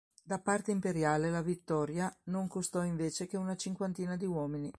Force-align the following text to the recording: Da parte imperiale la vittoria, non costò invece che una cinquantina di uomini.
Da 0.23 0.39
parte 0.39 0.71
imperiale 0.71 1.29
la 1.29 1.43
vittoria, 1.43 2.11
non 2.23 2.47
costò 2.47 2.83
invece 2.83 3.27
che 3.27 3.37
una 3.37 3.55
cinquantina 3.55 4.15
di 4.15 4.25
uomini. 4.25 4.69